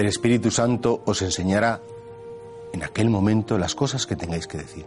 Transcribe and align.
el 0.00 0.06
Espíritu 0.06 0.50
Santo 0.50 1.02
os 1.06 1.22
enseñará 1.22 1.80
en 2.72 2.82
aquel 2.82 3.10
momento 3.10 3.58
las 3.58 3.74
cosas 3.74 4.06
que 4.06 4.16
tengáis 4.16 4.46
que 4.46 4.58
decir. 4.58 4.84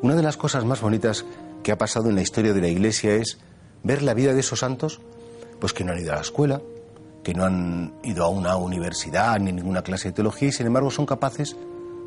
Una 0.00 0.14
de 0.14 0.22
las 0.22 0.36
cosas 0.36 0.64
más 0.64 0.80
bonitas 0.80 1.24
que 1.62 1.72
ha 1.72 1.78
pasado 1.78 2.08
en 2.08 2.14
la 2.14 2.22
historia 2.22 2.52
de 2.52 2.60
la 2.60 2.68
Iglesia 2.68 3.14
es 3.14 3.38
ver 3.82 4.02
la 4.02 4.14
vida 4.14 4.32
de 4.32 4.40
esos 4.40 4.60
santos, 4.60 5.00
pues 5.60 5.72
que 5.72 5.84
no 5.84 5.92
han 5.92 6.00
ido 6.00 6.12
a 6.12 6.16
la 6.16 6.22
escuela, 6.22 6.60
que 7.22 7.34
no 7.34 7.44
han 7.44 7.94
ido 8.02 8.24
a 8.24 8.28
una 8.28 8.56
universidad 8.56 9.38
ni 9.38 9.52
ninguna 9.52 9.82
clase 9.82 10.08
de 10.08 10.14
teología 10.14 10.48
y 10.48 10.52
sin 10.52 10.66
embargo 10.66 10.90
son 10.90 11.06
capaces 11.06 11.56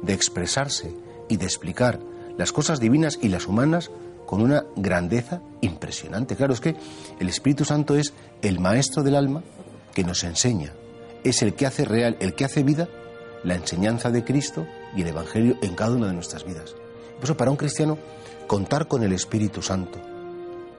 de 0.01 0.13
expresarse 0.13 0.93
y 1.29 1.37
de 1.37 1.45
explicar 1.45 1.99
las 2.37 2.51
cosas 2.51 2.79
divinas 2.79 3.17
y 3.21 3.29
las 3.29 3.47
humanas 3.47 3.91
con 4.25 4.41
una 4.41 4.65
grandeza 4.75 5.41
impresionante. 5.61 6.35
Claro, 6.35 6.53
es 6.53 6.59
que 6.59 6.75
el 7.19 7.29
Espíritu 7.29 7.63
Santo 7.63 7.95
es 7.95 8.13
el 8.41 8.59
maestro 8.59 9.03
del 9.03 9.15
alma 9.15 9.43
que 9.93 10.03
nos 10.03 10.23
enseña, 10.23 10.73
es 11.25 11.41
el 11.41 11.53
que 11.53 11.65
hace 11.65 11.83
real, 11.83 12.15
el 12.19 12.33
que 12.33 12.45
hace 12.45 12.63
vida 12.63 12.87
la 13.43 13.55
enseñanza 13.55 14.09
de 14.09 14.23
Cristo 14.23 14.65
y 14.95 15.01
el 15.01 15.09
Evangelio 15.09 15.57
en 15.61 15.75
cada 15.75 15.95
una 15.95 16.07
de 16.07 16.13
nuestras 16.13 16.45
vidas. 16.45 16.75
Por 17.15 17.25
eso 17.25 17.37
para 17.37 17.51
un 17.51 17.57
cristiano 17.57 17.97
contar 18.47 18.87
con 18.87 19.03
el 19.03 19.13
Espíritu 19.13 19.61
Santo, 19.61 19.99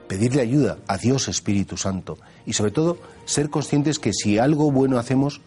pedirle 0.07 0.41
ayuda 0.41 0.77
a 0.87 0.97
Dios 0.97 1.27
Espíritu 1.27 1.77
Santo 1.77 2.17
y 2.45 2.53
sobre 2.53 2.71
todo 2.71 2.97
ser 3.25 3.49
conscientes 3.49 3.99
que 3.99 4.13
si 4.13 4.37
algo 4.37 4.71
bueno 4.71 4.97
hacemos, 4.97 5.41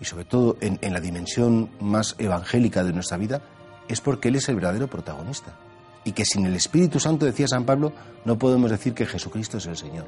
y 0.00 0.04
sobre 0.04 0.24
todo 0.24 0.56
en, 0.60 0.78
en 0.82 0.92
la 0.92 1.00
dimensión 1.00 1.70
más 1.80 2.16
evangélica 2.18 2.82
de 2.82 2.92
nuestra 2.92 3.16
vida, 3.16 3.42
es 3.88 4.00
porque 4.00 4.28
Él 4.28 4.36
es 4.36 4.48
el 4.48 4.56
verdadero 4.56 4.88
protagonista. 4.88 5.56
Y 6.04 6.12
que 6.12 6.24
sin 6.24 6.44
el 6.44 6.54
Espíritu 6.54 7.00
Santo, 7.00 7.24
decía 7.24 7.48
San 7.48 7.64
Pablo, 7.64 7.92
no 8.24 8.38
podemos 8.38 8.70
decir 8.70 8.92
que 8.92 9.06
Jesucristo 9.06 9.58
es 9.58 9.66
el 9.66 9.76
Señor. 9.76 10.06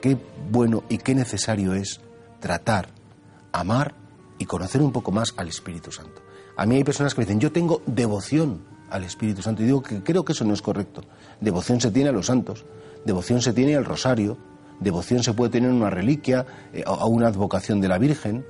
Qué 0.00 0.16
bueno 0.50 0.84
y 0.88 0.98
qué 0.98 1.14
necesario 1.14 1.74
es 1.74 2.00
tratar, 2.40 2.88
amar 3.52 3.94
y 4.38 4.46
conocer 4.46 4.82
un 4.82 4.92
poco 4.92 5.12
más 5.12 5.34
al 5.36 5.48
Espíritu 5.48 5.92
Santo. 5.92 6.22
A 6.56 6.66
mí 6.66 6.76
hay 6.76 6.84
personas 6.84 7.14
que 7.14 7.20
me 7.20 7.26
dicen, 7.26 7.40
yo 7.40 7.52
tengo 7.52 7.82
devoción 7.86 8.62
al 8.90 9.04
Espíritu 9.04 9.42
Santo. 9.42 9.62
Y 9.62 9.66
digo 9.66 9.82
que 9.82 10.02
creo 10.02 10.24
que 10.24 10.32
eso 10.32 10.44
no 10.44 10.54
es 10.54 10.62
correcto. 10.62 11.02
Devoción 11.40 11.80
se 11.80 11.90
tiene 11.90 12.10
a 12.10 12.12
los 12.12 12.26
santos, 12.26 12.64
devoción 13.04 13.40
se 13.40 13.52
tiene 13.52 13.76
al 13.76 13.84
rosario, 13.84 14.36
devoción 14.80 15.22
se 15.22 15.32
puede 15.32 15.50
tener 15.50 15.70
a 15.70 15.74
una 15.74 15.90
reliquia, 15.90 16.46
eh, 16.72 16.82
a 16.86 17.06
una 17.06 17.28
advocación 17.28 17.80
de 17.80 17.88
la 17.88 17.98
Virgen, 17.98 18.44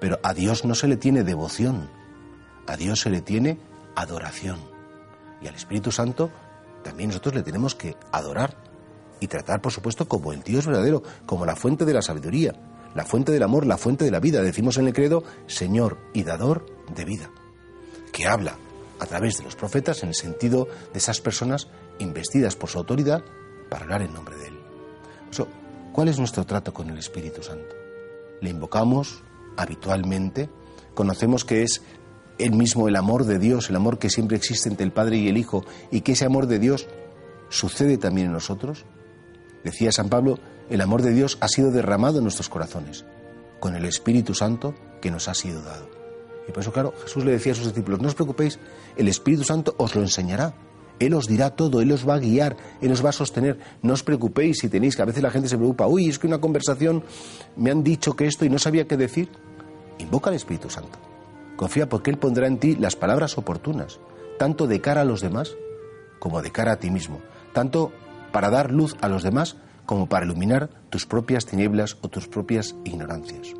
pero 0.00 0.18
a 0.22 0.34
Dios 0.34 0.64
no 0.64 0.74
se 0.74 0.88
le 0.88 0.96
tiene 0.96 1.24
devoción, 1.24 1.90
a 2.66 2.76
Dios 2.76 3.00
se 3.00 3.10
le 3.10 3.20
tiene 3.20 3.58
adoración. 3.96 4.58
Y 5.42 5.48
al 5.48 5.54
Espíritu 5.54 5.90
Santo 5.90 6.30
también 6.82 7.08
nosotros 7.08 7.34
le 7.34 7.42
tenemos 7.42 7.74
que 7.74 7.96
adorar 8.12 8.56
y 9.20 9.26
tratar, 9.26 9.60
por 9.60 9.72
supuesto, 9.72 10.08
como 10.08 10.32
el 10.32 10.42
Dios 10.42 10.66
verdadero, 10.66 11.02
como 11.26 11.44
la 11.44 11.56
fuente 11.56 11.84
de 11.84 11.92
la 11.92 12.02
sabiduría, 12.02 12.54
la 12.94 13.04
fuente 13.04 13.32
del 13.32 13.42
amor, 13.42 13.66
la 13.66 13.78
fuente 13.78 14.04
de 14.04 14.10
la 14.10 14.20
vida. 14.20 14.42
Decimos 14.42 14.78
en 14.78 14.86
el 14.86 14.92
credo, 14.92 15.22
Señor 15.46 15.98
y 16.12 16.24
dador 16.24 16.66
de 16.94 17.04
vida, 17.04 17.30
que 18.12 18.26
habla 18.26 18.56
a 18.98 19.06
través 19.06 19.38
de 19.38 19.44
los 19.44 19.56
profetas 19.56 20.02
en 20.02 20.10
el 20.10 20.14
sentido 20.14 20.68
de 20.92 20.98
esas 20.98 21.20
personas 21.20 21.68
investidas 21.98 22.56
por 22.56 22.68
su 22.68 22.78
autoridad 22.78 23.22
para 23.68 23.84
hablar 23.84 24.02
en 24.02 24.12
nombre 24.12 24.36
de 24.36 24.48
Él. 24.48 24.60
¿Cuál 25.92 26.08
es 26.08 26.18
nuestro 26.18 26.46
trato 26.46 26.72
con 26.72 26.88
el 26.88 26.98
Espíritu 26.98 27.42
Santo? 27.42 27.74
Le 28.40 28.50
invocamos 28.50 29.22
habitualmente, 29.56 30.48
conocemos 30.94 31.44
que 31.44 31.64
es 31.64 31.82
el 32.38 32.52
mismo 32.52 32.88
el 32.88 32.96
amor 32.96 33.24
de 33.24 33.38
Dios, 33.38 33.68
el 33.68 33.76
amor 33.76 33.98
que 33.98 34.08
siempre 34.08 34.36
existe 34.36 34.68
entre 34.68 34.84
el 34.84 34.92
Padre 34.92 35.18
y 35.18 35.28
el 35.28 35.36
Hijo, 35.36 35.64
y 35.90 36.02
que 36.02 36.12
ese 36.12 36.24
amor 36.24 36.46
de 36.46 36.58
Dios 36.58 36.86
sucede 37.48 37.98
también 37.98 38.28
en 38.28 38.32
nosotros. 38.32 38.84
Decía 39.64 39.90
San 39.90 40.08
Pablo, 40.08 40.38
el 40.70 40.80
amor 40.80 41.02
de 41.02 41.12
Dios 41.12 41.36
ha 41.40 41.48
sido 41.48 41.70
derramado 41.70 42.18
en 42.18 42.24
nuestros 42.24 42.48
corazones, 42.48 43.04
con 43.58 43.74
el 43.74 43.84
Espíritu 43.84 44.34
Santo 44.34 44.74
que 45.02 45.10
nos 45.10 45.28
ha 45.28 45.34
sido 45.34 45.62
dado. 45.62 45.88
Y 46.48 46.52
por 46.52 46.62
eso, 46.62 46.72
claro, 46.72 46.94
Jesús 47.02 47.24
le 47.24 47.32
decía 47.32 47.52
a 47.52 47.56
sus 47.56 47.66
discípulos, 47.66 48.00
no 48.00 48.08
os 48.08 48.14
preocupéis, 48.14 48.58
el 48.96 49.08
Espíritu 49.08 49.44
Santo 49.44 49.74
os 49.76 49.94
lo 49.94 50.00
enseñará. 50.00 50.54
Él 50.98 51.14
os 51.14 51.26
dirá 51.26 51.50
todo, 51.50 51.80
Él 51.80 51.90
os 51.92 52.08
va 52.08 52.14
a 52.14 52.18
guiar, 52.18 52.56
Él 52.80 52.92
os 52.92 53.04
va 53.04 53.08
a 53.08 53.12
sostener. 53.12 53.58
No 53.82 53.94
os 53.94 54.02
preocupéis 54.02 54.58
si 54.58 54.68
tenéis, 54.68 54.96
que 54.96 55.02
a 55.02 55.06
veces 55.06 55.22
la 55.22 55.30
gente 55.30 55.48
se 55.48 55.56
preocupa, 55.56 55.86
uy, 55.86 56.08
es 56.08 56.18
que 56.18 56.26
una 56.26 56.40
conversación 56.40 57.02
me 57.56 57.70
han 57.70 57.82
dicho 57.82 58.14
que 58.14 58.26
esto 58.26 58.44
y 58.44 58.50
no 58.50 58.58
sabía 58.58 58.86
qué 58.86 58.96
decir. 58.96 59.30
Invoca 59.98 60.30
al 60.30 60.36
Espíritu 60.36 60.70
Santo. 60.70 60.98
Confía 61.56 61.88
porque 61.88 62.10
Él 62.10 62.18
pondrá 62.18 62.46
en 62.46 62.58
ti 62.58 62.76
las 62.76 62.96
palabras 62.96 63.38
oportunas, 63.38 63.98
tanto 64.38 64.66
de 64.66 64.80
cara 64.80 65.00
a 65.00 65.04
los 65.04 65.20
demás 65.20 65.56
como 66.18 66.42
de 66.42 66.52
cara 66.52 66.72
a 66.72 66.78
ti 66.78 66.90
mismo, 66.90 67.20
tanto 67.54 67.92
para 68.30 68.50
dar 68.50 68.70
luz 68.70 68.94
a 69.00 69.08
los 69.08 69.22
demás 69.22 69.56
como 69.90 70.06
para 70.06 70.24
iluminar 70.24 70.70
tus 70.88 71.04
propias 71.04 71.46
tinieblas 71.46 71.96
o 72.00 72.06
tus 72.06 72.28
propias 72.28 72.76
ignorancias. 72.84 73.54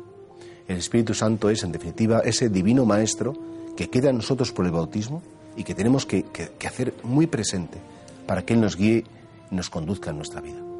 El 0.65 0.77
Espíritu 0.77 1.13
Santo 1.13 1.49
es, 1.49 1.61
en 1.65 1.73
definitiva, 1.73 2.21
ese 2.23 2.47
divino 2.47 2.85
Maestro 2.85 3.33
que 3.75 3.89
queda 3.89 4.11
en 4.11 4.15
nosotros 4.15 4.53
por 4.53 4.65
el 4.65 4.71
bautismo 4.71 5.21
y 5.57 5.65
que 5.65 5.75
tenemos 5.75 6.05
que, 6.05 6.23
hacer 6.65 6.93
muy 7.03 7.27
presente 7.27 7.79
para 8.27 8.43
que 8.43 8.53
Él 8.53 8.61
nos 8.61 8.77
guíe 8.77 9.03
y 9.51 9.55
nos 9.55 9.69
conduzca 9.69 10.11
en 10.11 10.15
nuestra 10.19 10.39
vida. 10.39 10.70